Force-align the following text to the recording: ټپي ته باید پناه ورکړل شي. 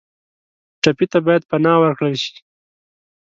ټپي 0.81 1.05
ته 1.11 1.19
باید 1.25 1.43
پناه 1.51 1.77
ورکړل 1.81 2.15
شي. 2.23 2.35